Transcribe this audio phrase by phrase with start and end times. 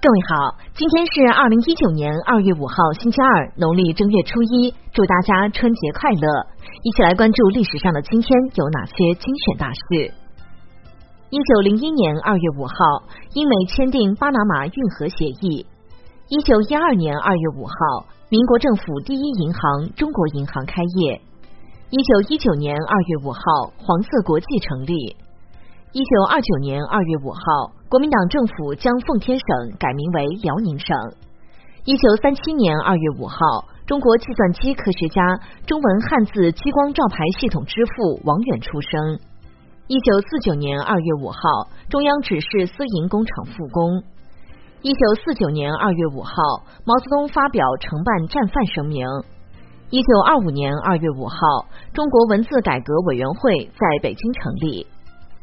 [0.00, 6.46] 各位好，今天是二零一九年二月五号，星期二，农历正月初一，祝大家春节快乐！
[6.84, 10.14] 一起来关注历史上的今天有哪些精选大事。
[11.30, 12.74] 一九零一年二月五号，
[13.34, 15.66] 英美签订巴拿马运河协议。
[16.28, 21.20] 一九一二年二月五号，民国政府第一银行中国银行开业。
[21.90, 23.40] 一九一九年二月五号，
[23.76, 25.16] 黄色国际成立。
[25.90, 30.94] 一九二九年二月五号，国民党政府将奉天省改名为辽宁省。
[31.84, 33.38] 一九三七年二月五号，
[33.86, 39.18] 中国计算机科学家、中文汉字激光照排系统之父王远出生。
[39.86, 41.40] 一九四九年二月五号，
[41.88, 44.02] 中央指示私营工厂复工。
[44.82, 46.34] 一九四九年二月五号，
[46.84, 49.06] 毛泽东发表承办战犯声明。
[49.88, 51.36] 一九二五年二月五号，
[51.94, 54.86] 中国文字改革委员会在北京成立。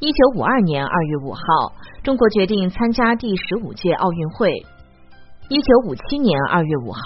[0.00, 1.42] 一九五二年二月五号，
[2.02, 4.50] 中国决定参加第十五届奥运会。
[5.50, 7.00] 一九五七年二月五号，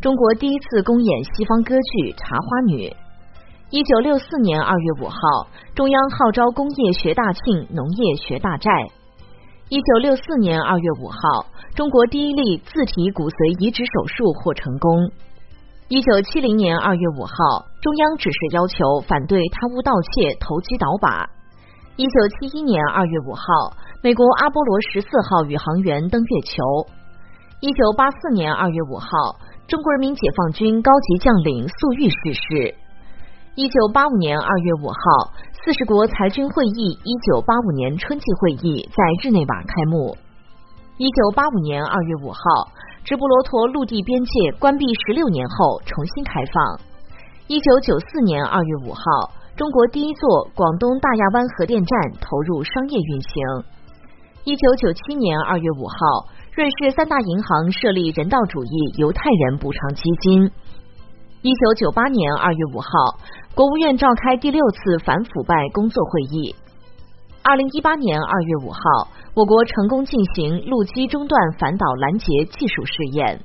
[0.00, 2.88] 中国第一次公演西方歌剧《茶花女》。
[3.68, 5.18] 一九六四年二月五号，
[5.74, 8.70] 中央号召工业学大庆，农业学大寨。
[9.68, 11.44] 一九六四年二月五号，
[11.76, 15.12] 中国第一例自体骨髓移植手术获成功。
[15.88, 21.28] 一九七零年二月五号，中央指示要求反对贪污盗窃、投机倒把。
[22.00, 26.56] 一九七一年二月五号，美国阿波罗十四号宇航员登月球。
[27.60, 29.06] 一九八四年二月五号，
[29.68, 32.74] 中国人民解放军高级将领粟裕逝世。
[33.54, 34.96] 一九八五年二月五号，
[35.62, 40.16] 四十国裁军会议一九八五年春季会议在日内瓦开幕。
[40.96, 42.40] 一九八五年二月五号，
[43.04, 46.80] 直布罗陀陆地边界关闭十六年后重新开放。
[47.46, 49.02] 一九九四年二月五号。
[49.60, 53.30] 中国第一座广东大亚湾核电站投入商业运行。
[54.44, 60.50] 一九九七年二月五号，瑞士三大银行设立人道主义犹太人补偿基金。
[61.42, 62.88] 一九九八年二月五号，
[63.54, 66.56] 国务院召开第六次反腐败工作会议。
[67.42, 68.80] 二零一八年二月五号，
[69.34, 73.44] 我国成功进行陆基中段反导拦截技术试验。